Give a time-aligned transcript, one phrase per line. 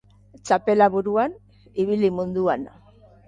[0.47, 1.35] Txapela buruan,
[1.85, 2.67] ibili munduan.